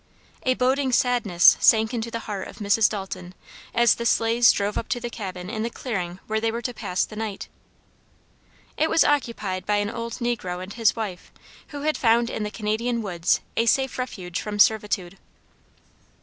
[0.41, 2.89] A boding sadness sank into the heart of Mrs.
[2.89, 3.35] Dalton
[3.71, 6.73] as the sleighs drove up to the cabin in the clearing where they were to
[6.73, 7.47] pass the night.
[8.77, 11.31] It was occupied by an old negro and his wife,
[11.67, 15.19] who had found in the Canadian woods a safe refuge from servitude.